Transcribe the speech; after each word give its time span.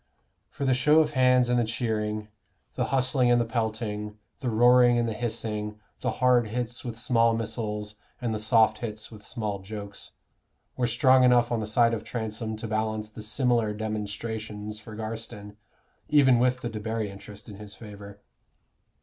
For 0.49 0.65
the 0.65 0.73
show 0.73 0.97
of 0.97 1.11
hands 1.11 1.47
and 1.47 1.59
the 1.59 1.63
cheering, 1.63 2.29
the 2.73 2.85
hustling 2.85 3.29
and 3.29 3.39
the 3.39 3.45
pelting, 3.45 4.17
the 4.39 4.49
roaring 4.49 4.97
and 4.97 5.07
the 5.07 5.13
hissing, 5.13 5.79
the 5.99 6.13
hard 6.13 6.47
hits 6.47 6.83
with 6.83 6.97
small 6.97 7.35
missiles 7.35 7.97
and 8.19 8.33
the 8.33 8.39
soft 8.39 8.79
hits 8.79 9.11
with 9.11 9.23
small 9.23 9.59
jokes, 9.59 10.09
were 10.75 10.87
strong 10.87 11.23
enough 11.23 11.51
on 11.51 11.59
the 11.59 11.67
side 11.67 11.93
of 11.93 12.03
Transome 12.03 12.55
to 12.55 12.67
balance 12.67 13.11
the 13.11 13.21
similar 13.21 13.75
"demonstrations" 13.75 14.79
for 14.79 14.95
Garstin, 14.95 15.55
even 16.09 16.39
with 16.39 16.61
the 16.61 16.69
Debarry 16.71 17.11
interest 17.11 17.47
in 17.47 17.57
his 17.57 17.75
favor. 17.75 18.23